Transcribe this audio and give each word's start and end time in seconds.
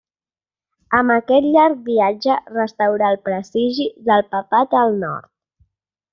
Amb 0.99 1.13
aquest 1.15 1.45
llarg 1.55 1.83
viatge, 1.89 2.37
restaurà 2.55 3.11
el 3.13 3.19
prestigi 3.29 3.87
del 4.09 4.27
papat 4.33 4.75
al 4.81 4.99
nord. 5.05 5.31